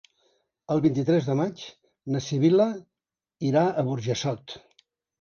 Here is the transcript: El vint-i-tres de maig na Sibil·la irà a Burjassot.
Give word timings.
El 0.75 0.81
vint-i-tres 0.85 1.27
de 1.33 1.35
maig 1.41 1.67
na 2.15 2.23
Sibil·la 2.31 2.69
irà 3.53 3.67
a 3.85 3.89
Burjassot. 3.95 4.61